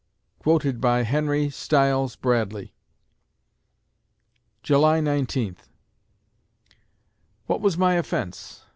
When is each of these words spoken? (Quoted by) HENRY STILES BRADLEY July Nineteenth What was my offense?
(Quoted 0.39 0.81
by) 0.81 1.03
HENRY 1.03 1.51
STILES 1.51 2.15
BRADLEY 2.15 2.73
July 4.63 4.99
Nineteenth 4.99 5.69
What 7.45 7.61
was 7.61 7.77
my 7.77 7.93
offense? 7.93 8.65